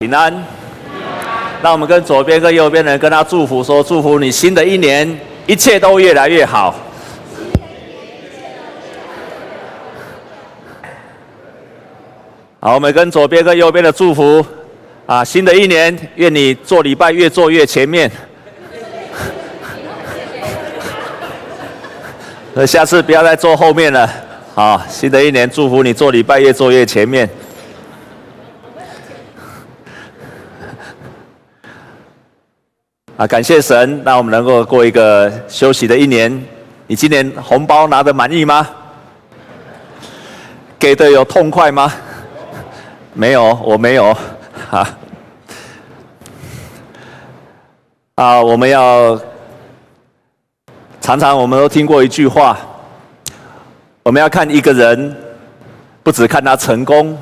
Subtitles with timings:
[0.00, 0.32] 平安，
[1.60, 6.72] 那我们跟左边跟右边的人跟他祝福说：祝福你新的一年一切都越来越好。
[12.60, 14.46] 好，我们跟左边跟右边的祝福
[15.04, 18.08] 啊，新的一年愿你做礼拜越做越前面。
[22.54, 24.08] 那下次不要再坐后面了。
[24.54, 27.28] 好，新的一年祝福你做礼拜越做越前面。
[33.18, 36.30] 啊，感谢神，让我们能够过一个休息的一年。
[36.86, 38.64] 你今年红包拿得满意吗？
[40.78, 41.92] 给的有痛快吗？
[43.14, 44.16] 没有，我没有。
[44.70, 44.88] 哈。
[48.14, 49.20] 啊，我们要
[51.00, 52.56] 常常我们都听过一句话，
[54.04, 55.16] 我们要看一个人，
[56.04, 57.18] 不只看他成功，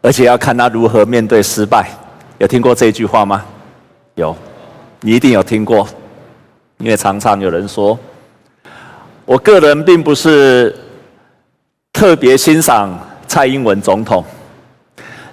[0.00, 1.90] 而且要看他如何面对失败。
[2.38, 3.44] 有听过这句话吗？
[4.16, 4.36] 有。
[5.04, 5.88] 你一定有听过，
[6.78, 7.98] 因为常常有人说，
[9.24, 10.72] 我个人并不是
[11.92, 14.24] 特别欣赏蔡英文总统，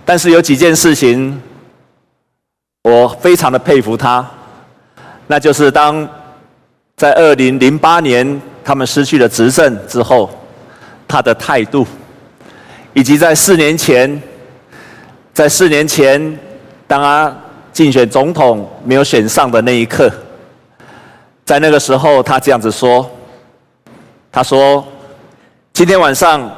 [0.04, 1.40] 但是有几件事情
[2.82, 4.28] 我非常的佩服他，
[5.28, 6.08] 那就是当
[6.98, 10.32] 在二零零八年他们失去了执政之后，
[11.08, 11.86] 他的态度，
[12.94, 14.20] 以及在四年前，
[15.32, 16.40] 在四年前
[16.88, 17.36] 当他。
[17.72, 20.12] 竞选总统没有选上的那一刻，
[21.46, 23.10] 在那个时候，他这样子说
[24.32, 24.86] ：“他说，
[25.72, 26.52] 今天晚上，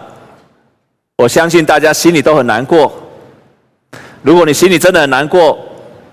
[1.18, 2.92] 我相信大家心里都很难过。
[4.24, 5.60] 如果你心里真的很难过，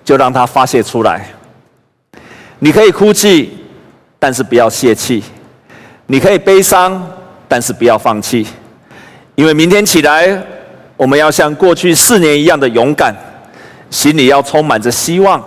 [0.04, 1.28] 就让它发泄出来。
[2.58, 3.56] 你可以哭泣，
[4.18, 5.22] 但是不要泄气；
[6.06, 7.10] 你可以悲伤，
[7.46, 8.46] 但是不要放弃。
[9.36, 10.42] 因为明天起来，
[10.96, 13.14] 我们要像过去四年一样的勇敢。”
[13.90, 15.42] 心里要充满着希望，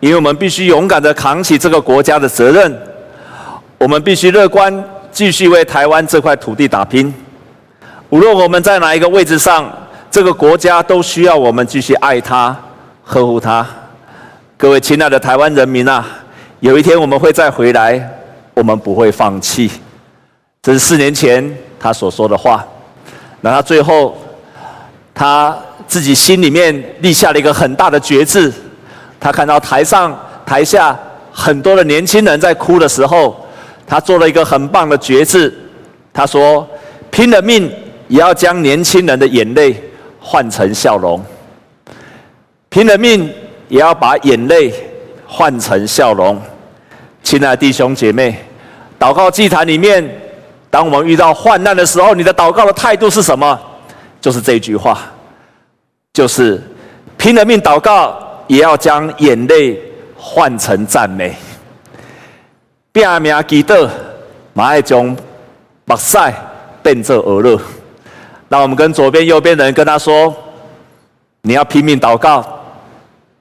[0.00, 2.82] 因为我们必须勇敢地扛起这个国家的责任。
[3.78, 7.12] 我们必须乐观，继续为台湾这块土地打拼。
[8.08, 9.70] 无论我们在哪一个位置上，
[10.10, 12.56] 这个国家都需要我们继续爱它、
[13.04, 13.66] 呵护它。
[14.56, 16.04] 各位亲爱的台湾人民啊，
[16.60, 18.10] 有一天我们会再回来，
[18.54, 19.70] 我们不会放弃。
[20.62, 22.66] 这是四年前他所说的话。
[23.42, 24.16] 那他最后，
[25.14, 25.56] 他。
[25.90, 28.52] 自己心里面立下了一个很大的决志，
[29.18, 30.96] 他看到台上台下
[31.32, 33.44] 很多的年轻人在哭的时候，
[33.88, 35.52] 他做了一个很棒的决志。
[36.12, 36.64] 他说
[37.10, 37.68] ：“拼了命
[38.06, 39.82] 也要将年轻人的眼泪
[40.20, 41.20] 换成笑容，
[42.68, 43.28] 拼了命
[43.66, 44.72] 也要把眼泪
[45.26, 46.40] 换成笑容。”
[47.24, 48.38] 亲爱的弟兄姐妹，
[48.96, 50.08] 祷告祭坛里面，
[50.70, 53.58] 当我们遇到患难的时候，你的祷告的态度是什么？
[54.20, 55.00] 就是这句话。
[56.12, 56.60] 就是
[57.16, 59.80] 拼了命祷告，也要将眼泪
[60.16, 61.36] 换成赞美。
[62.92, 63.88] 拼命祈祷，
[64.52, 65.16] 马爱将
[65.84, 66.18] 目屎
[66.82, 67.60] 变作儿乐。
[68.48, 70.34] 让我们跟左边、右边的人跟他说：
[71.42, 72.44] 你要拼命祷告，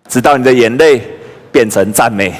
[0.08, 1.02] 直到你的眼泪
[1.52, 2.36] 变成赞美。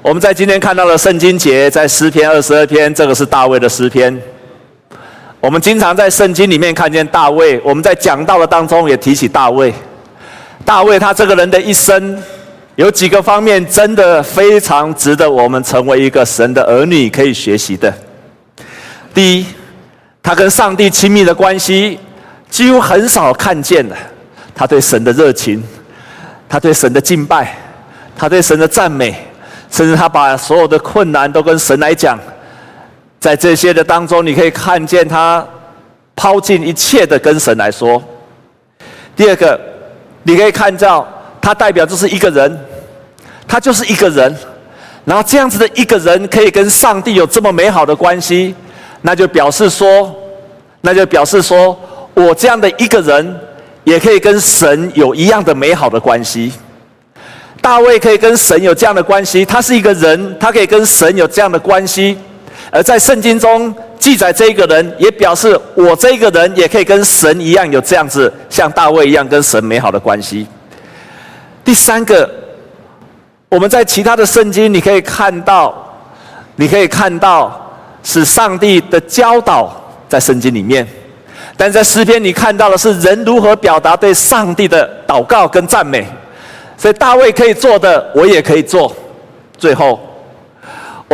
[0.00, 4.18] 我们在今天看到的圣经节，在诗篇二十二篇，这个是大卫的诗篇。
[5.44, 9.70] 我们经常在圣经里面看见大卫，我们在讲道的当中也提起大卫。
[10.64, 12.18] 大卫他这个人的一生，
[12.76, 17.92] 有几个方面真的非常值得我们成为一个神的儿女可以学习的。
[19.12, 19.46] 第一，
[20.22, 21.98] 他跟上帝亲密的关系
[22.48, 23.94] 几乎很少看见的，
[24.54, 25.62] 他对神的热情，
[26.48, 27.54] 他对神的敬拜，
[28.16, 29.14] 他对神的赞美，
[29.70, 32.18] 甚至他把所有的困难都跟神来讲。
[33.24, 35.42] 在这些的当中，你可以看见他
[36.14, 38.02] 抛尽一切的跟神来说。
[39.16, 39.58] 第二个，
[40.24, 41.08] 你可以看到
[41.40, 42.54] 他代表就是一个人，
[43.48, 44.36] 他就是一个人。
[45.06, 48.54] 然后这样子的一个人可以跟上帝有这么美好的关系，
[49.00, 50.14] 那就表示说，
[50.82, 51.74] 那就表示说
[52.12, 53.40] 我这样的一个人
[53.84, 56.52] 也可以跟神有一样的美好的关系。
[57.62, 62.18] 大卫可以跟神有这样的关系，他是一个人，他可以跟神有这样的关系。
[62.74, 70.44] 而在圣经中记载这一个人，也表示我这一个人也可以跟神一样有这样子，像大卫一样跟神美好的关系。
[71.64, 72.28] 第三个，
[73.48, 75.72] 我们在其他的圣经你可以看到，
[76.56, 77.72] 你可以看到
[78.02, 79.72] 是上帝的教导
[80.08, 80.84] 在圣经里面，
[81.56, 86.04] 但在诗篇你看到的是人如何表达对上帝的祷告跟赞美。
[86.76, 88.92] 所以大卫可以做的，我也可以做。
[89.56, 90.00] 最后。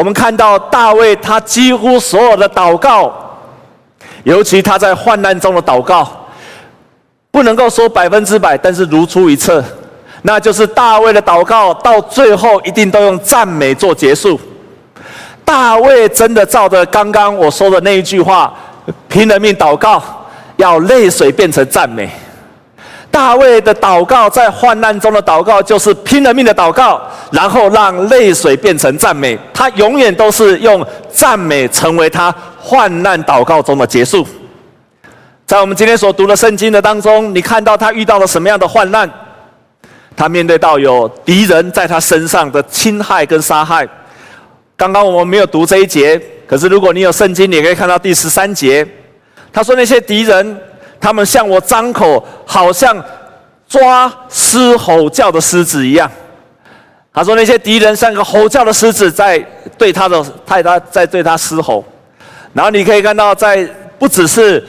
[0.01, 3.13] 我们看到大卫，他几乎所有的祷告，
[4.23, 6.11] 尤其他在患难中的祷告，
[7.31, 9.63] 不能够说百分之百，但是如出一辙。
[10.23, 14.41] 那就是大卫的祷告，到最后一定都用赞美做结束。
[15.45, 18.55] 大卫真的照着刚刚我说的那一句话，
[19.07, 20.03] 拼了命祷告，
[20.57, 22.09] 要泪水变成赞美。
[23.11, 27.03] 大卫的祷告，在患难中的祷告，就是拼了命的祷告，
[27.33, 29.37] 然后让泪水变成赞美。
[29.53, 34.25] 他永远都是用赞美成为他患难祷告中的结束。
[35.45, 39.11] 在我们今天所读的圣经的当中，你看到他遇到了什么样的患难？
[40.17, 43.87] 他面对到有敌人在他身上的侵害跟杀害。
[44.77, 48.87] 刚刚我们没有读这一节，可是如果你有圣经，你可以看到第十三节。
[49.53, 50.61] 他说那些敌人。
[51.01, 53.03] 他们向我张口，好像
[53.67, 56.11] 抓狮吼叫的狮子一样。
[57.13, 59.39] 他说：“那些敌人像个吼叫的狮子，在
[59.79, 61.83] 对他的，在他，在对他狮吼。”
[62.53, 63.65] 然后你可以看到，在
[63.99, 64.65] 不只是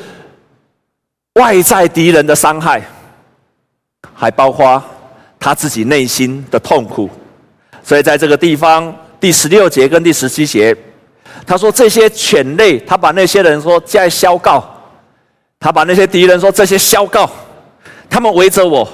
[1.33, 2.81] 外在敌人的伤害，
[4.13, 4.81] 还包括
[5.39, 7.09] 他自己内心的痛苦。
[7.83, 10.75] 所以在这个地方，第十六节跟第十七节，
[11.45, 14.63] 他说：“这些犬类，他把那些人说在消告。”
[15.63, 17.29] 他把那些敌人说，这些消告，
[18.09, 18.87] 他们围着我，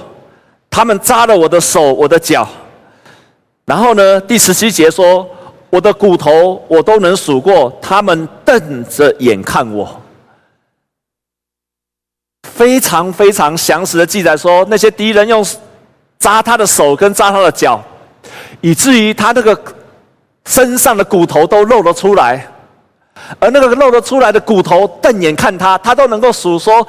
[0.68, 2.46] 他们扎了我的手、我的脚。
[3.64, 5.26] 然后呢，第十七节说，
[5.70, 10.02] 我的骨头我都能数过，他们瞪着眼看我。
[12.42, 15.42] 非常非常详实的记载说，那些敌人用
[16.18, 17.82] 扎他的手跟扎他的脚，
[18.60, 19.58] 以至于他那个
[20.44, 22.46] 身上的骨头都露了出来。
[23.38, 26.86] 而那个露得出来的骨头，瞪眼看他，他都能够数说，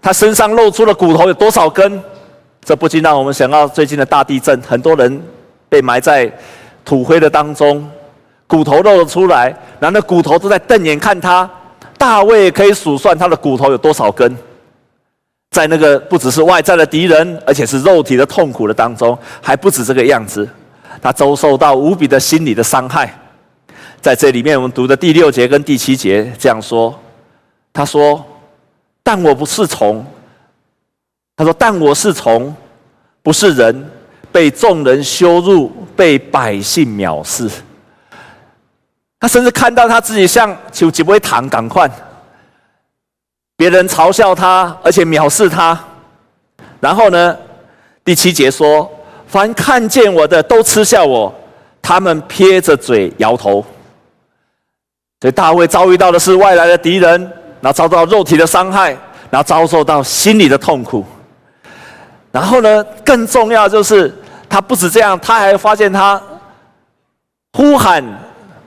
[0.00, 2.02] 他身上露出的骨头有多少根？
[2.64, 5.22] 这不禁让我们想到最近的大地震，很多人
[5.68, 6.30] 被埋在
[6.84, 7.88] 土灰的当中，
[8.46, 9.46] 骨头露了出来，
[9.80, 11.48] 然后那骨头都在瞪眼看他。
[11.96, 14.36] 大卫可以数算他的骨头有多少根，
[15.50, 20.48] 在那个不只是外在的敌人，而且是肉体的痛苦的当中，还不止这个样子，
[21.02, 23.12] 他遭受到无比的心理的伤害。
[24.00, 26.96] 在这里面，我们读的第六节跟第七节这样说
[27.74, 28.24] ：“他说，
[29.02, 30.06] 但我不是虫。
[31.36, 32.54] 他说，但我是虫，
[33.22, 33.90] 不是人，
[34.30, 37.50] 被众人羞辱，被百姓藐视。
[39.18, 41.90] 他甚至看到他自己像就几杯糖赶快，
[43.56, 45.78] 别人嘲笑他，而且藐视他。
[46.78, 47.36] 然后呢，
[48.04, 48.88] 第七节说：
[49.26, 51.34] 凡看见我的都嗤笑我，
[51.82, 53.64] 他们撇着嘴摇头。”
[55.20, 57.20] 所以大卫遭遇到的是外来的敌人，
[57.60, 58.90] 然后遭到肉体的伤害，
[59.30, 61.04] 然后遭受到心里的痛苦。
[62.30, 64.14] 然后呢，更重要就是
[64.48, 66.22] 他不止这样，他还发现他
[67.54, 68.04] 呼喊，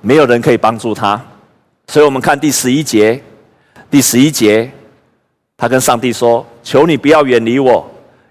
[0.02, 1.20] 没有人可以帮助他。
[1.88, 3.22] 所以我们看第十一节，
[3.90, 4.70] 第十一节，
[5.56, 7.90] 他跟上帝说：“求你不要远离我，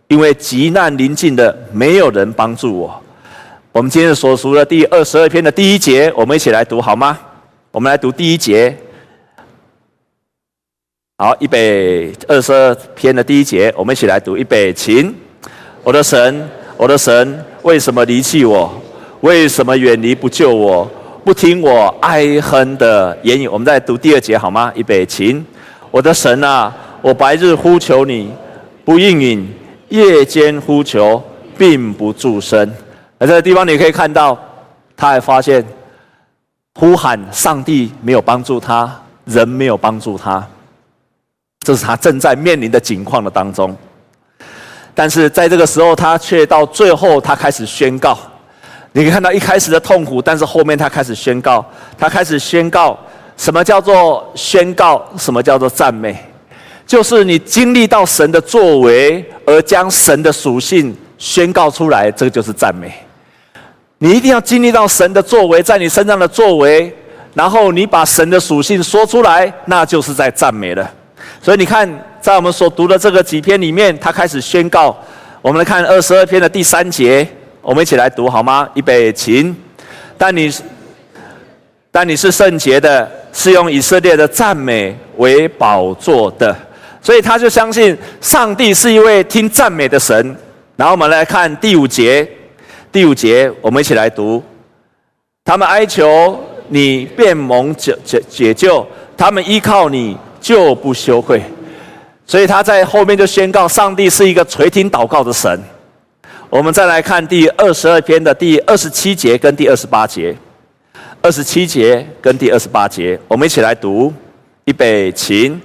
[0.09, 3.03] 因为急难临近的，没有人帮助我。”
[3.73, 7.19] 我们今天所读的第二十二篇的第一节，我们一起来读好吗？
[7.73, 8.77] 我们来读第一节，
[11.19, 11.57] 好，一百
[12.27, 15.15] 二十二篇的第一节，我们一起来读，预备，请，
[15.85, 18.73] 我的神，我的神，为什么离弃我？
[19.21, 20.85] 为什么远离不救我？
[21.25, 23.47] 不听我哀哼的言语。
[23.47, 24.73] 我们再读第二节好吗？
[24.75, 25.47] 预备，请，
[25.93, 28.33] 我的神啊，我白日呼求你，
[28.85, 29.47] 不应允；
[29.91, 31.23] 夜间呼求，
[31.57, 32.69] 并不住声。
[33.21, 34.37] 在这个地方，你可以看到，
[34.97, 35.65] 他还发现。
[36.75, 38.91] 呼喊上帝没有帮助他，
[39.25, 40.47] 人没有帮助他，
[41.61, 43.77] 这是他正在面临的境况的当中。
[44.95, 48.19] 但是在这个时候，他却到最后，他开始宣告。
[48.93, 51.65] 你可以看到一开始的痛苦，但是后面他开始宣告，
[51.97, 52.99] 他开始宣告
[53.37, 56.17] 什么叫做宣告，什么叫做赞美，
[56.87, 62.93] 就是你经历到神的作为，而将神的属性宣告出来，这个就是赞美。
[64.03, 66.91] 你一定要经历到神的作为，在你身上的作为，
[67.35, 70.91] 然后你把神的属性说出来，那就是在赞美了。
[71.43, 71.87] 所以你看，
[72.19, 74.97] 在我们所读的这个几篇里面，他开始宣告。
[75.43, 77.29] 我们来看二十二篇的第三节，
[77.61, 78.67] 我们一起来读好吗？
[78.73, 79.55] 预备，请。
[80.17, 80.51] 但你，
[81.91, 86.57] 但你是圣洁的，是用以色列的赞美为宝座的，
[87.03, 90.35] 所以他就相信上帝是一位听赞美的神。
[90.77, 92.27] 然后我们来看第五节。
[92.93, 94.43] 第五节，我们一起来读。
[95.45, 96.37] 他们哀求
[96.69, 98.85] 你，变蒙解解解救；
[99.17, 101.41] 他们依靠你，就不羞愧。
[102.27, 105.61] 所以他在后面就宣告：上帝是一个垂听祷告的神。
[106.49, 110.37] 我们再来看第二十二篇的第二十七节跟第二十八节。
[111.23, 114.13] 二十七节跟第二十八节，我们一起来读。
[114.65, 115.61] 预备，请。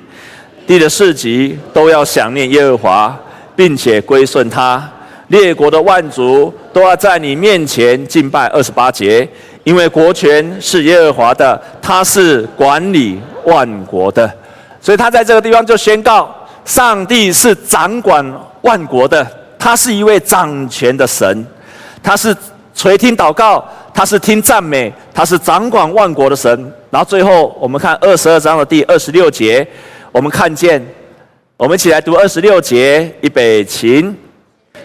[0.67, 3.19] 地的四极都要想念耶和华，
[3.55, 4.91] 并且归顺他。
[5.27, 8.47] 列国的万族都要在你面前敬拜。
[8.47, 9.27] 二十八节，
[9.63, 14.31] 因为国权是耶和华的，他是管理万国的。
[14.79, 18.23] 所以他在这个地方就宣告，上帝是掌管
[18.61, 19.25] 万国的，
[19.57, 21.45] 他是一位掌权的神，
[22.03, 22.35] 他是
[22.75, 26.73] 垂听祷告，他是听赞美，他是掌管万国的神。
[26.91, 29.67] 然后最后我们看二十二章的第二十六节。
[30.11, 30.81] 我们看见，
[31.57, 34.05] 我们一起来读二十六节，预备起，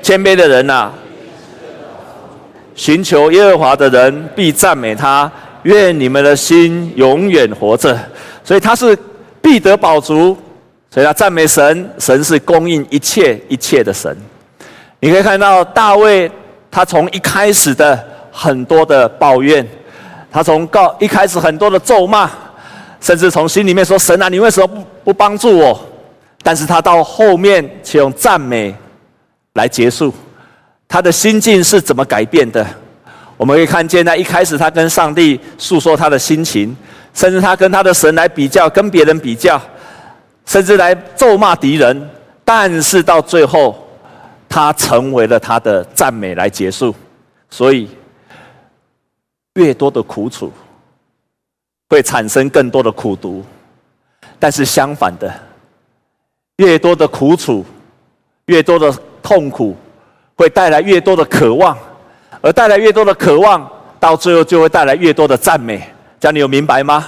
[0.02, 0.90] 谦卑的人呐、
[2.74, 5.30] 寻求耶和华的人必赞美他，
[5.64, 7.98] 愿你们的心永远活着。
[8.42, 8.96] 所以他是
[9.40, 10.36] 必得饱足，
[10.90, 14.16] 所以他赞美神，神是供应一切一切的神。
[15.00, 16.30] 你可以看到大卫，
[16.70, 18.02] 他从一开始的
[18.32, 19.66] 很多的抱怨，
[20.30, 22.30] 他从告一开始很多的咒骂。
[23.00, 25.80] 甚至从心里面说：“神啊，你为什么不不帮助我？”
[26.44, 28.74] 但是他到后面却用赞美
[29.54, 30.12] 来结束。
[30.88, 32.66] 他的心境是怎么改变的？
[33.36, 36.76] 我们可以看见，在一开始他跟上帝诉说他的心情，
[37.14, 39.60] 甚至他跟他的神来比较，跟别人比较，
[40.46, 42.10] 甚至来咒骂敌人。
[42.44, 43.88] 但是到最后，
[44.48, 46.94] 他成为了他的赞美来结束。
[47.48, 47.88] 所以，
[49.54, 50.52] 越多的苦楚。
[51.88, 53.44] 会产生更多的苦毒，
[54.38, 55.28] 但是相反的，
[56.58, 57.66] 越多的苦楚，
[58.46, 59.76] 越多的痛苦，
[60.36, 61.76] 会带来越多的渴望，
[62.40, 65.82] 而带来越多的渴望，到最后就会带来越多的赞美。
[66.18, 67.06] 这样你有明白吗？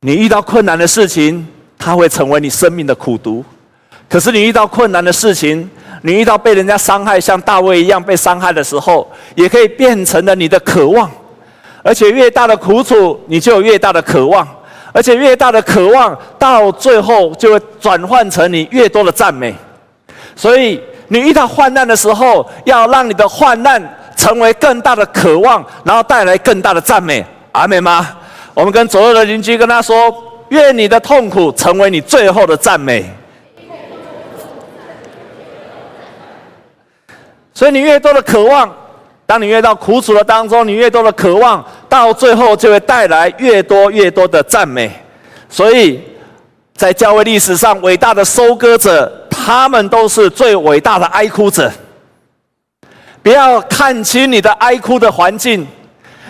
[0.00, 1.46] 你遇到困难的事情，
[1.78, 3.42] 它会成为你生命的苦毒；
[4.08, 5.70] 可是你遇到困难的事情，
[6.02, 11.10] 你遇到被人家伤害，像大卫一样被伤害的时候，也可以变成了你的渴望。
[11.82, 14.46] 而且越大的苦楚，你就有越大的渴望；
[14.92, 19.54] 而且越大的渴望，到最后就会转换成你越多的赞美。
[20.36, 23.82] 所以，你遇到患难的时候，要让你的患难
[24.16, 27.24] 成为更大的渴望，然后带来更大的赞美。
[27.52, 28.16] 阿美吗？
[28.52, 29.94] 我们跟左右的邻居跟他说：
[30.48, 33.04] 愿你的痛苦成为你最后的赞美。
[37.52, 38.72] 所以，你越多的渴望。
[39.26, 44.90] 当你越到苦楚的当中，你越多的渴望，到最后就会带来越多越多的赞美。
[45.48, 45.98] 所以，
[46.76, 49.10] 在教会历史上，伟大的收割者，
[49.44, 51.70] 他们都是最伟大的哀哭者。
[53.22, 55.66] 不要看轻你的哀哭的环境，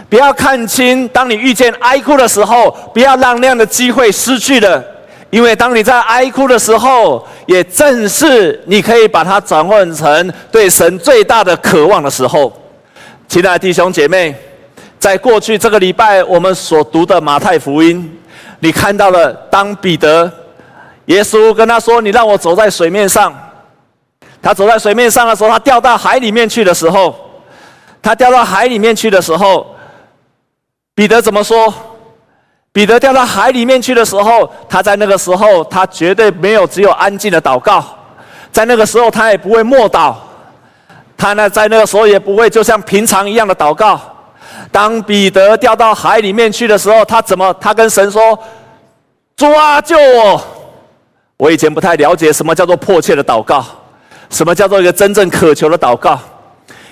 [0.09, 4.83] 不要看轻当你遇见哀哭的时候，不要让那样的机会失去了。
[5.31, 12.53] 因为当你在哀哭的时候，也正是你可以把它转换成对神最大的渴望的时候。
[13.29, 14.35] 亲爱的弟兄姐妹，
[14.99, 18.19] 在过去这个礼拜我们所读的马太福音，
[18.59, 20.29] 你看到了当彼得，
[21.07, 23.35] 耶稣跟他说：“你让我走在水面上。”
[24.41, 27.15] 他走在水面上的时候，他掉到海里面去的时候，
[28.03, 29.75] 他掉到海里面去的时候，
[30.95, 31.73] 彼得怎么说？
[32.71, 37.83] 彼得掉到海里面去的时候，他在那个时候，他绝对没有只有安静的祷告，
[38.53, 40.15] 在那个时候他也不会默祷。
[41.17, 44.01] 他呢，在那个时候也不会就像平常一样的祷告。
[44.71, 47.55] 当彼得掉到海里面去的时候，他怎么？
[47.61, 48.37] 他跟神说
[49.37, 50.43] ：“主啊，救我！”
[51.37, 53.65] 我以前不太了解什么叫做迫切的祷告，
[54.31, 56.19] 什么叫做一个真正渴求的祷告。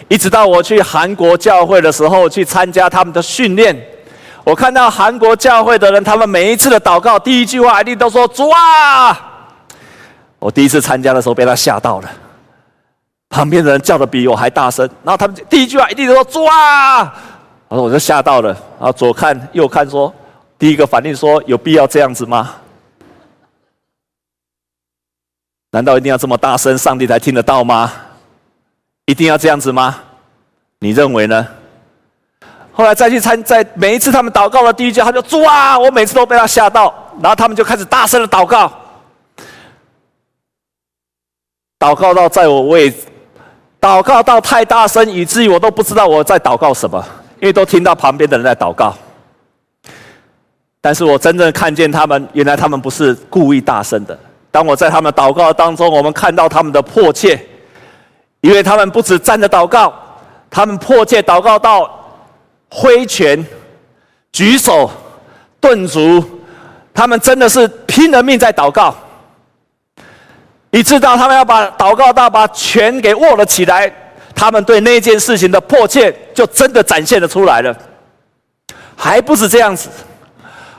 [0.09, 3.75] 一直到我去韩国教会的时候，去参加他们的训练，
[4.45, 9.31] 我看到韩国教会的人，他们每一次的祷告，第一句话一定都说：“主啊！”
[10.41, 12.11] 我第一次参加的时候被他吓到了。
[13.31, 16.99] 旁边的人叫的比我还大声，然后他们第一句话一定都说“抓”，
[17.71, 20.13] 然后我就吓到了，然后左看右看说，
[20.59, 22.51] 第一个反应说：“有必要这样子吗？
[25.73, 27.93] 难道一定要这么大声，上帝才听得到吗？
[29.07, 29.99] 一定要这样子吗？
[30.79, 31.47] 你认为呢？”
[32.73, 38.73] 后来再去参，在每一次他们祷告的第一句，他就“抓”，我每次都被他吓到，然后他们就开始大声的祷告，
[41.79, 42.95] 祷告到在我位。
[43.81, 47.05] 祷告到太大声，以至于我都不知道我在祷告什么，
[47.41, 48.95] 因为都听到旁边的人在祷告。
[50.81, 54.17] 但是我真正看见他们，原来他们不是故意大声的。
[54.53, 57.45] 当我在他们祷告当中，我们看到他们的迫切，
[58.43, 59.93] 因为他们不止站着祷告，
[60.49, 61.91] 他们迫切祷告到
[62.69, 63.45] 挥拳、
[64.31, 64.89] 举手、
[65.59, 66.23] 顿足，
[66.93, 68.95] 他们真的是拼了命在祷告。
[70.71, 73.93] 以致到他们要把祷告到把拳给握了起来，
[74.35, 77.77] 他们对那件事情的迫切就真的展现了出来了。
[78.97, 79.91] 还不止这样子，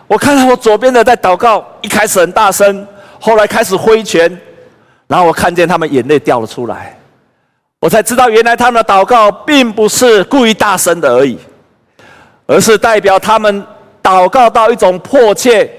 [0.08, 2.88] 我看到我左边的在祷告，一开始很大声，
[3.26, 4.30] 后来开始挥拳，
[5.08, 7.00] 然后我看见他们眼泪掉了出来，
[7.80, 11.40] 我才知道原来他们的祷告并不是故意大声的而已，
[12.46, 13.66] 而是代表他们
[14.04, 15.72] 祷告到一种迫切，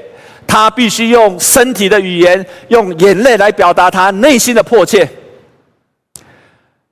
[0.47, 5.07] 他必须用身体的语言，用眼泪来表达他内心的迫切。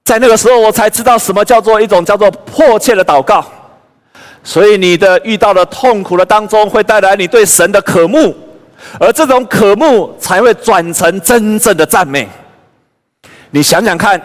[0.04, 3.42] 在那个时候，我才知道什么叫做一种叫做迫切的祷告。
[4.44, 8.37] 所以，你的遇到的痛苦的当中，会带来你对神的渴慕，
[8.98, 12.28] 而这种渴慕才会转成真正的赞美。
[13.50, 14.20] 你想想看，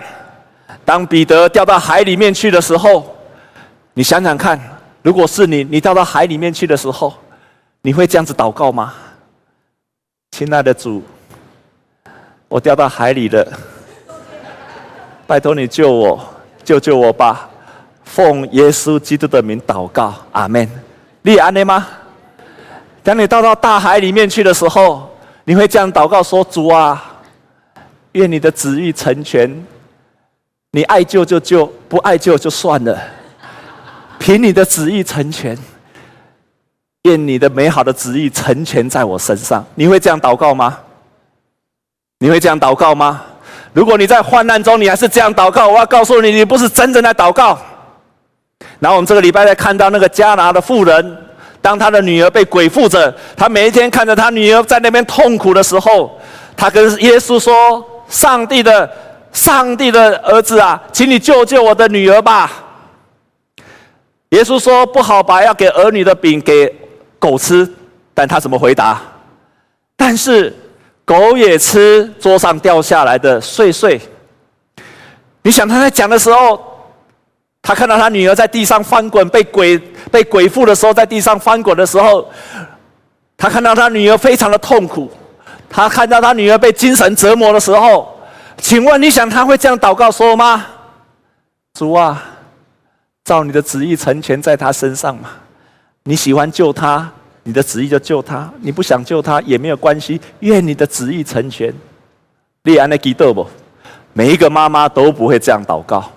[0.85, 3.15] 当彼得掉到海里面去的时候，
[3.93, 4.59] 你想想看，
[5.01, 7.13] 如果是你，你掉到海里面去的时候，
[7.81, 8.93] 你会这样子祷告吗？
[10.31, 11.03] 亲爱的主，
[12.47, 13.45] 我掉到海里了。
[15.25, 16.25] 拜托你救我，
[16.63, 17.49] 救救我吧！
[18.05, 20.69] 奉耶稣基督的名祷告，阿门。
[21.21, 21.85] 你安内吗？
[23.07, 25.09] 当你到到大海里面去的时候，
[25.45, 27.01] 你会这样祷告说：“主啊，
[28.11, 29.49] 愿你的旨意成全。
[30.71, 32.99] 你爱救就救，不爱救就算了。
[34.19, 35.57] 凭你的旨意成全，
[37.03, 40.77] 愿你的美好的旨意成全在我身上。”你会这样祷告吗？
[42.19, 43.21] 你会这样祷告吗？
[43.71, 47.57] 如果你在患难中，你还是这样祷告，我要告诉你，你不是真正的祷告。
[48.79, 51.17] 然后我们这个礼拜再看到那个迦拿的妇人，
[51.67, 56.17] 当他的女儿被鬼附着，他每一天看着他女儿在那边痛苦的时候，
[56.55, 58.89] 他跟耶稣说：“上帝的，
[59.33, 62.49] 上帝的儿子啊，请你救救我的女儿吧。”
[64.31, 66.73] 耶稣说：“不好把要给儿女的饼给
[67.19, 67.69] 狗吃。”
[68.15, 69.01] 但他怎么回答？
[69.97, 70.55] 但是。
[71.07, 73.97] 狗也吃桌上掉下来的碎碎。
[75.41, 76.61] 你想他在讲的时候，
[77.67, 79.77] 他看到他女儿在地上翻滚，被鬼
[80.09, 82.25] 被鬼附的时候，在地上翻滚的时候，
[83.35, 85.11] 他看到他女儿非常的痛苦，
[85.69, 88.17] 他看到他女儿被精神折磨的时候，
[88.55, 90.65] 请问你想他会这样祷告说吗？
[91.73, 92.23] 主啊，
[93.25, 95.27] 照你的旨意成全在他身上嘛？
[96.05, 97.11] 你喜欢救他。
[97.43, 100.21] 你的旨意就救他，你不想救他也没有关系。
[100.39, 101.73] 愿你的旨意成全。
[102.63, 103.45] 你安的记得不？
[104.13, 106.09] 每一个妈妈都不会这样祷告，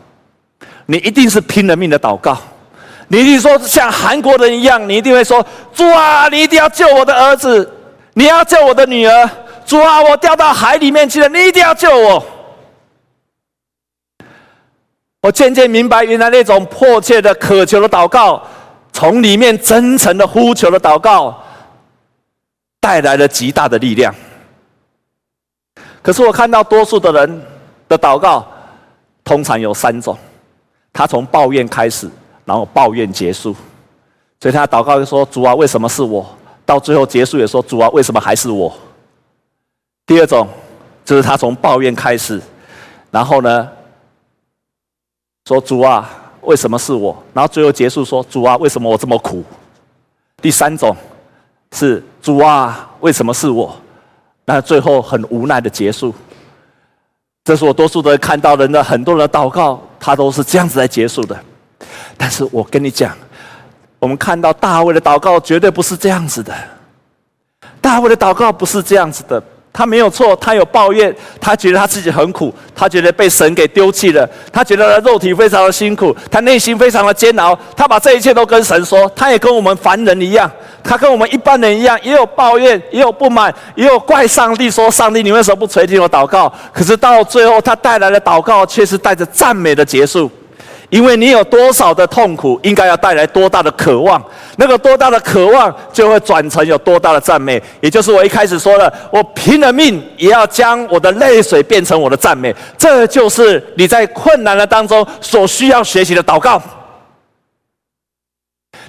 [0.91, 2.37] 你一定是拼了命的祷告。
[3.07, 7.73] 你一定说像韩国人一样，你一定会说：主啊，你一定要救我的儿子，
[8.15, 9.31] 你要救我的女儿。
[9.65, 12.27] 主啊，我掉到海里面去了，你一定要救我。
[15.23, 18.43] 我渐渐明白，原来那种迫切的渴求的祷告。
[18.93, 21.41] 从里面真诚的呼求的祷告，
[22.81, 24.13] 带来了极大的力量。
[26.03, 27.43] 可是我看到多数的人
[27.89, 28.45] 的祷告，
[29.23, 30.19] 通常有三种：
[30.93, 32.11] 他从抱怨开始，
[32.45, 33.55] 然后抱怨结束。
[34.41, 36.27] 所以他祷告就说：“主啊，为什么是我？”
[36.65, 38.73] 到最后结束也说：“主啊，为什么还是我？”
[40.07, 40.49] 第二种
[41.05, 42.41] 就是他从抱怨开始，
[43.11, 43.69] 然后呢，
[45.47, 47.15] 说：“主啊。”为什么是我？
[47.35, 49.45] 然后最后结束说：“主啊，为什么我这么苦？”
[50.41, 50.97] 第三种
[51.73, 53.77] 是“主啊，为什么是我？”
[54.47, 56.15] 那最后很无奈的结束。
[57.45, 61.39] 这是我多数的看到人的很多人的祷告，他都是这样子来结束的。
[62.17, 63.17] 但是我跟你讲，
[63.99, 66.53] 我们看到大卫的祷告绝对不是这样子的。
[67.81, 69.43] 大卫的祷告不是这样子的。
[69.73, 80.51] 他没有错，他有抱怨，他觉得他自己很苦，他觉得被神给丢弃了，他觉得他肉体非常的辛苦，他内心非常的煎熬，他把这一切都跟神说，他也跟我们凡人一样，
[80.83, 86.53] 他跟我们一般人一样，也有抱怨，也有不满，也有怪上帝说，上帝你为什么不垂听我祷告？
[86.73, 90.31] 可是到最后，他带来的祷告却是带着赞美的结束。
[90.91, 94.23] 因为你有多少的痛苦，应该要带来多大的渴望，
[94.57, 97.63] 那个多大的渴望，就会转成有多大的赞美。
[97.81, 102.55] 也就是我一开始说的，我拼了命也要将我的泪水变成我的赞美。
[102.77, 106.61] 这就是你在困难的当中所需要学习的祷告。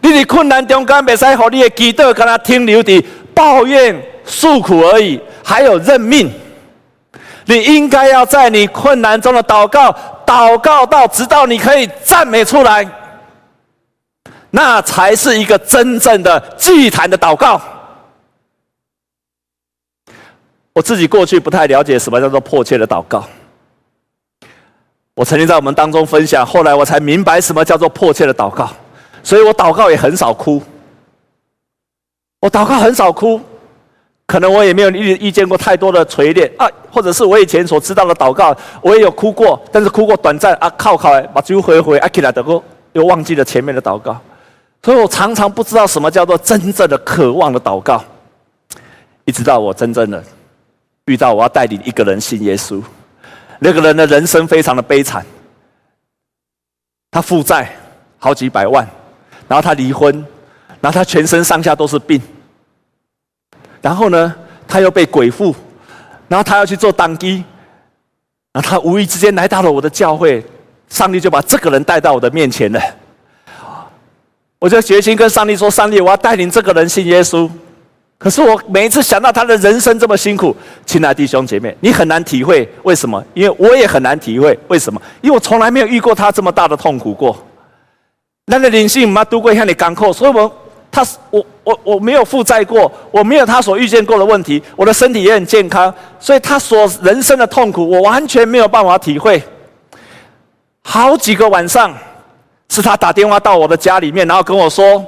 [0.01, 6.31] 你的困难中间，别使和你的祈祷跟他停留的抱怨诉苦而已，还有认命。
[7.51, 9.93] 你应该要在你困难中的祷告。
[10.23, 12.89] 祷告到直到你可以赞美出来，
[14.49, 17.61] 那才是一个真正的祭坛的祷告。
[20.71, 23.25] 我自己过去不太了解什么叫做迫切的祷告，
[25.15, 28.69] 我曾经在我们当中分享，后来我才明白什么叫做迫切的祷告，
[29.21, 30.63] 所以我祷告也很少哭，
[32.39, 33.41] 我祷告很少哭。
[34.31, 42.63] 可能我也没有遇遇见过太多的锤炼啊，或者是我以前所知道的祷告，我也有哭过，但是哭过短暂啊，靠靠，把酒回回啊起来的过，
[42.93, 44.17] 又忘记了前面的祷告，
[44.83, 48.01] 所以我常常不知道什么叫做真正的渴望的祷告，
[49.25, 50.23] 一直到我真正的
[51.07, 52.81] 遇到我要带领一个人信耶稣，
[53.59, 55.25] 那个人的人生非常的悲惨，
[57.11, 57.69] 他负债
[58.17, 58.87] 好几百万，
[59.49, 60.25] 然后他离婚，
[60.79, 62.21] 然后他全身上下都是病，
[63.81, 64.33] 然后呢，
[64.67, 65.55] 他又被鬼附，
[66.27, 67.43] 然后他要去做当机，
[68.53, 70.45] 然后他无意之间来到了我的教会，
[70.89, 72.79] 上帝就把这个人带到我的面前了，
[74.59, 77.49] 我就决心跟上帝说：“上帝，我要带领这个人信耶稣。”
[78.19, 83.23] 可是我每一次想到他的人生这么辛苦，亲爱弟兄姐妹，你很难体会为什么？
[83.33, 85.01] 因为我也很难体会为什么？
[85.21, 87.35] 因为我从来没有遇过他这么大的痛苦过。
[88.45, 90.55] 那个灵性嘛，都会向你港口，所以我
[90.91, 99.41] 他我我我没有负债过，我没有他所遇见过的问题，我的身体也很健康，所以他所人生的痛苦，我完全没有办法体会。
[100.83, 101.97] 好几个晚上，
[102.69, 105.05] 是他打电话到我的家里面，然后跟我说：“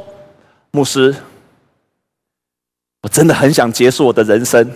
[0.72, 1.14] 牧师。”
[3.04, 4.72] 我真的很想结束我的人生。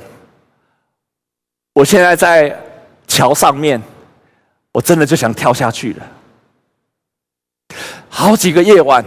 [1.74, 2.54] 我现在在
[3.08, 3.82] 桥上面，
[4.74, 6.06] 我真的就想跳下去了。
[8.10, 9.06] 好几个夜晚，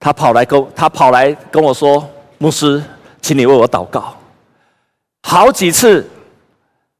[0.00, 2.08] 他跑来跟他跑来跟我说
[2.38, 2.82] ：“牧师，
[3.20, 4.14] 请你为我祷告。”
[5.22, 6.08] 好几次，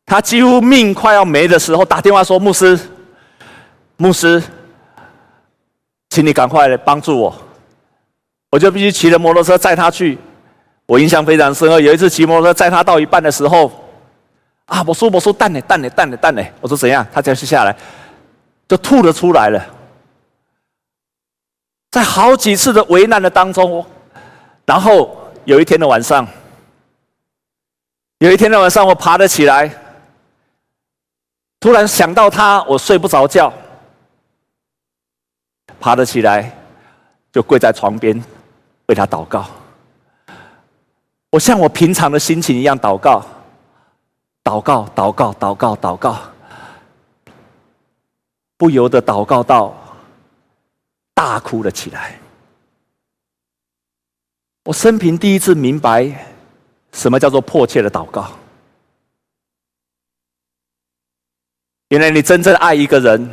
[0.05, 2.79] 他几乎命快要没的时候，打电话说：“牧师，
[3.97, 4.43] 牧师，
[6.11, 7.35] 请你赶快来帮助我。”
[8.51, 10.19] 我就必须骑着摩托车载他去。
[10.87, 11.79] 我印象非常深刻。
[11.79, 13.71] 有一次骑摩托车载他到一半的时候，
[14.65, 17.07] 啊，我说我说蛋呢蛋呢蛋呢蛋呢，我说怎样？
[17.13, 17.77] 他就下来，
[18.67, 19.65] 就吐了出来了。
[21.90, 23.85] 在好几次的危难的当中，
[24.66, 26.27] 然后有一天的晚上，
[28.18, 29.70] 有一天的晚上，我爬了起来，
[31.59, 33.53] 突然想到他，我睡不着觉，
[35.81, 36.55] 爬了起来，
[37.33, 38.22] 就跪在床边
[38.87, 39.46] 为他祷告。
[41.31, 43.24] 我像我平常的心情一样祷告，
[44.44, 46.18] 祷告，祷告，祷告，祷告，
[48.57, 49.74] 不由得祷告到
[51.19, 52.17] 大哭了起来。
[54.67, 56.09] 我生平第一次明白
[56.93, 58.31] 什么叫做迫切的祷告。
[61.89, 63.29] 原来你真正爱一个人，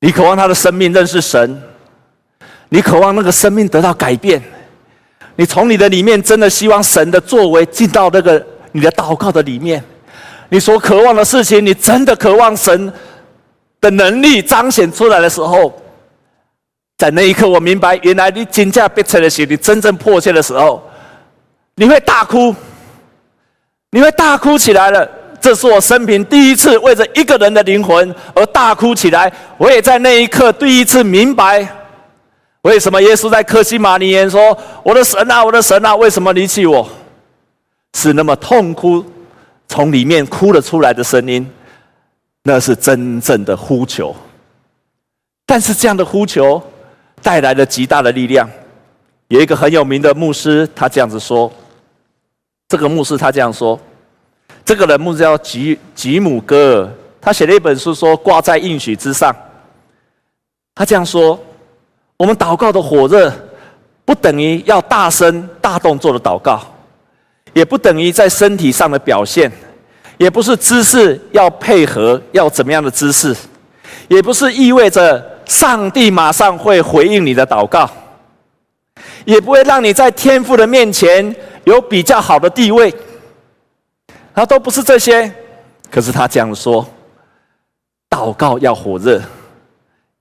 [0.00, 1.62] 你渴望他的生命认识神，
[2.68, 4.42] 你渴望那个生命得到改变。
[5.36, 9.84] 你从你的里面真的希望神的作为进到那个你的祷告的里面，
[10.48, 12.92] 你所渴望的事情，你真的渴望神
[13.80, 15.80] 的能力彰显出来的时候，
[16.96, 20.82] 在那一刻，我明白，原来你真正迫切的时候，你真正迫切的时候，
[21.74, 22.54] 你会大哭，
[23.90, 25.08] 你会大哭起来了。
[25.40, 29.30] 这是我生平第一次为着一个人的灵魂而大哭起来。
[29.58, 31.68] 我也在那一刻第一次明白。
[32.62, 36.88] 为什么耶稣在克西马尼园说：“我的神啊，我的神啊，为什么离弃我？”
[37.92, 39.04] 是那么痛哭，
[39.68, 41.46] 从里面哭了出来的声音，
[42.44, 44.16] 那是真正的呼求。
[45.44, 46.62] 但是这样的呼求
[47.24, 48.48] 带来了极大的力量。
[49.26, 51.50] 有一个很有名的牧师，他这样子说
[52.68, 53.80] ：“这个牧师他这样说，
[54.64, 59.34] 这个人牧师叫吉吉姆戈尔，他写了一本书说挂在应许之上。
[60.74, 61.36] 他这样说。”
[62.16, 63.30] 我们祷告的火热，
[64.04, 66.62] 不等于要大声大动作的祷告，
[67.52, 69.50] 也不等于在身体上的表现，
[70.16, 73.34] 也不是姿势要配合要怎么样的姿势，
[74.06, 77.88] 也不是意味着上帝马上会回应你的祷告，
[79.24, 82.94] 也不会让你在天父的面前有比较好的地位，
[84.34, 85.32] 他都不是这些。
[85.90, 86.86] 可是他这样说：
[88.10, 89.22] 祷告要火热。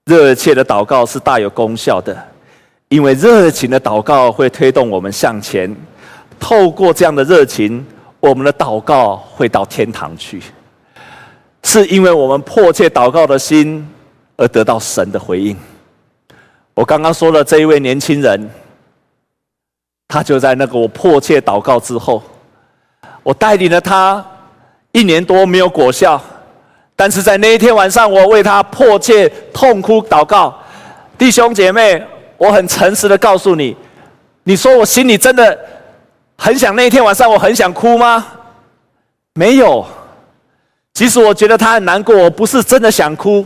[0.06, 2.16] 热切的祷告是大有功效的，
[2.90, 5.74] 因为热情的祷告会推动我们向前。
[6.40, 7.86] 透过这样的热情，
[8.20, 10.42] 我们的祷告会到天堂去。
[11.64, 13.90] 是因为我们迫切祷告的心
[14.38, 15.56] 而得到神的回应。
[16.74, 18.50] 我刚刚说了这一位年轻人，
[20.08, 22.22] 他就在那个我迫切祷告之后，
[23.22, 24.26] 我带领了他
[24.92, 26.22] 一年多没有果效。
[26.96, 30.56] 但是在那一天晚上，我为他迫切痛哭祷告，
[31.18, 32.02] 弟兄姐妹，
[32.38, 33.76] 我很诚实的告诉你，
[34.44, 35.58] 你说我心里真的
[36.38, 38.26] 很想那一天晚上我很想哭吗？
[39.34, 39.84] 没有，
[40.94, 43.44] 其实我觉得他很难过，我不是真的想哭，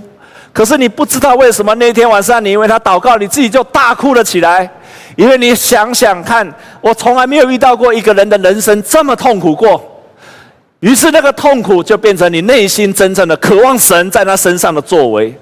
[0.58, 4.68] 可是你不知道为什么那天晚上你因为他祷告，你自己就大哭了起来，
[5.16, 9.80] 因为你想想看，我从来没有遇到过一个人的人生这么痛苦过。
[10.80, 15.40] 于是，那个痛苦就变成你内心真正的渴望神在他身上的作为，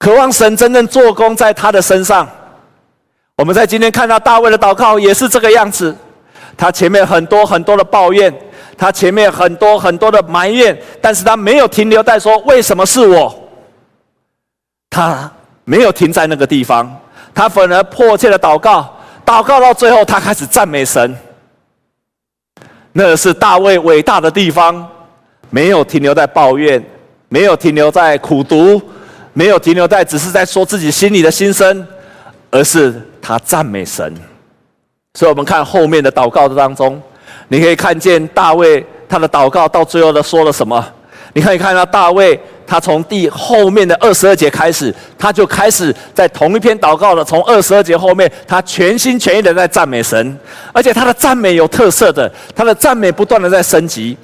[0.00, 2.28] 渴望神真正做工在他的身上。
[3.36, 5.96] 我们在今天看到大卫的祷告也是这个样子。
[6.56, 8.36] 他前面很多很多的抱怨，
[8.76, 13.34] 他前面很多很多的埋怨，但是他没有停留在说为什么是我。
[14.90, 15.30] 他
[15.64, 16.94] 没有停在那个地方，
[17.34, 21.16] 他反而迫切的祷告，祷告到最后，他开始赞美神。
[22.92, 24.88] 那是大卫伟大的地方，
[25.50, 26.82] 没有停留在抱怨，
[27.28, 28.80] 没有停留在苦读，
[29.34, 31.86] 没有停留在只是在说自己心里的心声，
[32.50, 34.14] 而是他赞美神。
[35.12, 37.02] 所以，我们看后面的祷告的当中，
[37.48, 40.84] 你可以看见大卫他的祷告到最后的说了什么？
[41.32, 42.38] 你可以看到大卫。
[42.68, 47.24] 他从第后面的二十二节开始，他就开始在同一篇祷告了。
[47.24, 50.36] 从二十二节后面，他全心全意的在赞美神，
[50.72, 54.18] 而且他的赞美有特色的，他的赞美不断的在升级。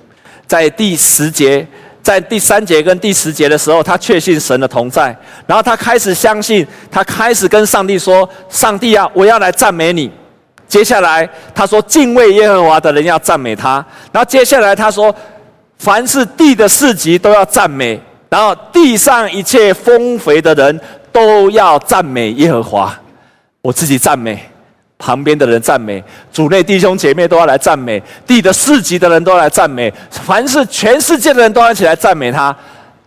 [0.49, 1.65] 在第十节，
[2.03, 10.11] 在第三节跟第十节的时候，他确信神的同在，然后他开始相信，他开始跟上帝说：“上帝啊，我要来赞美你。”
[10.73, 15.15] 接下来他说：“敬畏耶和华的人要赞美他。”然后接下来他说
[15.77, 20.81] ：“凡是地的四极都要赞美。”然后地上一切丰肥的人
[21.13, 22.99] 都要赞美耶和华，
[23.61, 24.43] 我自己赞美，
[24.97, 32.57] 旁边的人赞美，主内弟兄姐妹都要来赞美，地的四极的人都要来赞美，凡是全世界的人都要起来赞美他。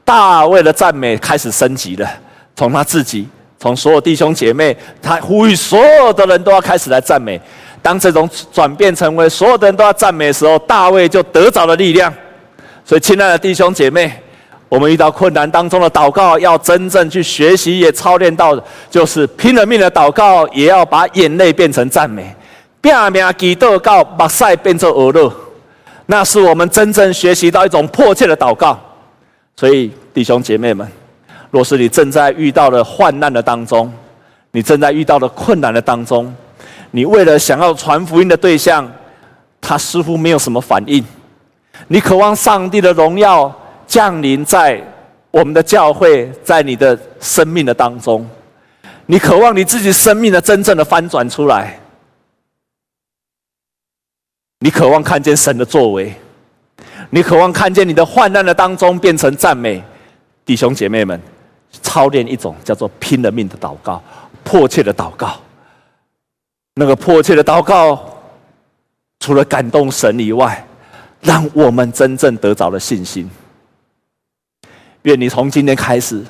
[0.03, 2.07] 大卫的赞美开始升级了，
[2.55, 7.39] 从他自己，从所有弟兄姐妹，他呼吁所有的人都要开始来赞美。
[7.81, 12.13] 当这种转变成为所有的人都要赞美的时候，大卫就得着了力量。
[12.83, 14.21] 所以，亲爱的弟兄姐妹。
[14.67, 22.35] 我们遇到困难当中的祷告，要真正去学习，也操练到，就是拼了命的祷告，也要把眼泪变成赞美，
[22.81, 25.31] 拼命祈祷告，把赛变成鹅乐，
[26.07, 28.77] 那是我们真正学习到一种迫切的祷告。
[29.55, 30.85] 所以，弟兄姐妹们，
[31.55, 33.89] 若是你正在遇到的患难的当中，
[34.51, 36.35] 你正在遇到的困难的当中，
[36.91, 38.91] 你为了想要传福音的对象，
[39.61, 41.01] 他似乎没有什么反应，
[41.87, 43.55] 你渴望上帝的荣耀。
[43.87, 44.81] 降临在
[45.31, 48.27] 我们的教会，在你的生命的当中，
[49.05, 51.79] 你渴望你自己生命的真正的翻转出来，
[54.59, 56.13] 你渴望看见神的作为，
[57.11, 59.81] 你渴望看见你的患难的当中变成赞美，
[60.43, 61.21] 弟兄姐妹们，
[61.81, 64.01] 操练一种叫做拼了命的祷告，
[64.43, 65.39] 迫切的祷告，
[66.75, 67.99] 那个迫切的祷告，
[69.19, 70.65] 除了感动神以外，
[71.21, 73.29] 让我们真正得着了信心。
[75.03, 76.23] 愿你从今天开始，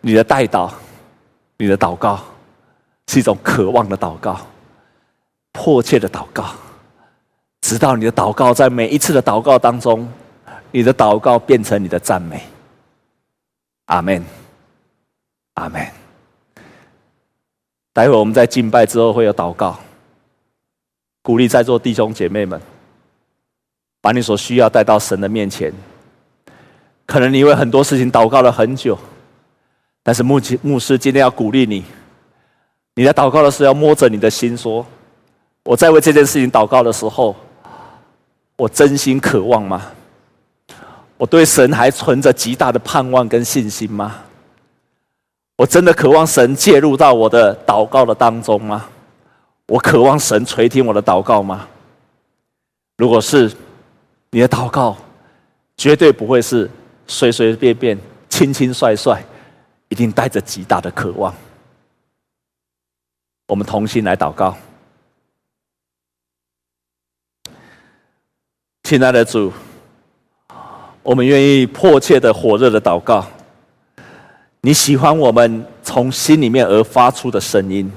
[0.00, 0.70] 你的代祷，
[1.56, 2.20] 你的祷告，
[3.08, 4.38] 是一种渴望的祷告，
[5.52, 6.50] 迫切的祷告，
[7.62, 10.10] 直到你的祷告在每一次的祷告当中，
[10.70, 12.42] 你的祷告变成你的赞美。
[13.88, 14.22] 阿门，
[15.54, 15.86] 阿门。
[17.94, 19.78] 待会我们在敬拜之后会有祷告，
[21.22, 22.60] 鼓励在座弟兄姐妹们，
[24.02, 25.72] 把你所需要带到神的面前。
[27.06, 28.96] 可能你为很多事情祷告了很久，
[30.02, 31.82] 但是牧牧师今天要鼓励你，
[32.94, 34.86] 你在祷告的时候要摸着你的心说：
[35.64, 37.34] 我在为这件事情祷告的时候，
[38.58, 39.90] 我真心渴望吗？
[41.18, 44.24] 我对神还存着极大的盼望跟信心吗？
[45.56, 48.88] 我真的渴望神介入到我的祷告的当中吗？
[49.66, 51.68] 我渴望神垂听我的祷告吗？
[52.96, 53.52] 如果是，
[54.30, 54.96] 你的祷告
[55.76, 56.70] 绝对不会是。
[57.10, 59.18] 随随便便、轻轻率率，
[59.88, 61.34] 一定带着极大的渴望。
[63.46, 64.54] 我们同心来祷告，
[68.82, 69.50] 亲爱的主，
[71.08, 73.24] 我们愿意迫切的、火热的祷告。
[74.60, 77.90] 你喜欢我们从心里面而发出的声音，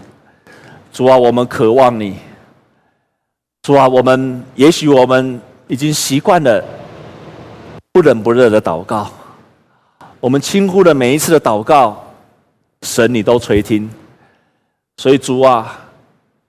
[0.93, 2.15] 主啊，我们渴望你。
[3.63, 6.63] 主啊，我们也许我们已经习惯了。
[7.91, 9.11] 不冷不热的祷告，
[10.21, 12.01] 我们轻忽的每一次的祷告，
[12.83, 13.91] 神你都垂听。
[14.95, 15.77] 所以主啊，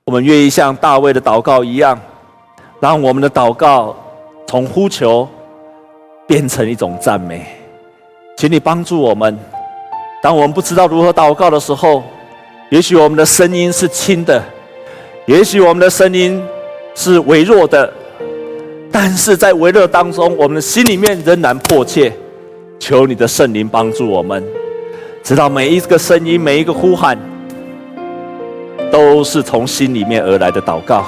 [0.04, 2.00] 我们愿意像大卫的祷告一样，
[2.78, 3.96] 让我们的祷告
[4.46, 5.28] 从呼求
[6.32, 7.44] 变成一种赞美。
[8.38, 9.38] 请你帮助我们，
[10.22, 12.02] 当我们不知道如何祷告的时候，
[12.70, 14.42] 也许我们的声音是轻的，
[15.26, 16.42] 也许我们的声音
[16.94, 17.92] 是微弱的。
[18.90, 22.10] 但是在微弱当中，我们的心里面仍然迫切，
[22.80, 24.42] 求你的圣灵帮助我们，
[25.22, 27.18] 直到每一个声音、每一个呼喊，
[28.90, 31.04] 都是从心里面而来的祷告，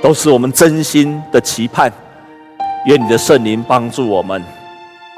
[0.00, 1.92] 都是我们真心的期盼。
[2.86, 4.42] 愿你的圣灵帮助我们，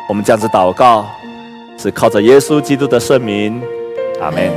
[0.09, 1.07] 我们这样子祷告，
[1.79, 3.63] 是靠着耶稣基督的圣名，
[4.21, 4.51] 阿门。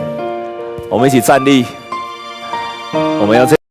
[0.89, 1.65] 我们一起站立，
[2.93, 3.55] 我们要这。